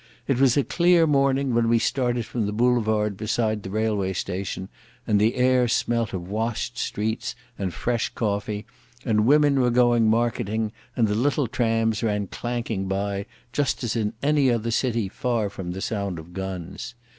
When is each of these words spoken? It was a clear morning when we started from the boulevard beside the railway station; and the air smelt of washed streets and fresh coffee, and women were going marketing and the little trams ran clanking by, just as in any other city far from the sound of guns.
It 0.27 0.39
was 0.39 0.57
a 0.57 0.63
clear 0.63 1.05
morning 1.05 1.53
when 1.53 1.69
we 1.69 1.77
started 1.77 2.25
from 2.25 2.47
the 2.47 2.51
boulevard 2.51 3.15
beside 3.15 3.61
the 3.61 3.69
railway 3.69 4.13
station; 4.13 4.67
and 5.05 5.21
the 5.21 5.35
air 5.35 5.67
smelt 5.67 6.11
of 6.11 6.27
washed 6.27 6.75
streets 6.75 7.35
and 7.55 7.71
fresh 7.71 8.09
coffee, 8.09 8.65
and 9.05 9.27
women 9.27 9.59
were 9.61 9.69
going 9.69 10.09
marketing 10.09 10.71
and 10.97 11.07
the 11.07 11.13
little 11.13 11.45
trams 11.45 12.01
ran 12.01 12.25
clanking 12.25 12.87
by, 12.87 13.27
just 13.53 13.83
as 13.83 13.95
in 13.95 14.13
any 14.23 14.49
other 14.49 14.71
city 14.71 15.07
far 15.07 15.51
from 15.51 15.69
the 15.69 15.81
sound 15.81 16.17
of 16.17 16.33
guns. 16.33 16.95